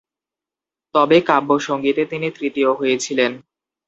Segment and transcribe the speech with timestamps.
[0.95, 3.31] তবে কাব্য সঙ্গীতে তিনি তৃতীয় হয়েছিলেন।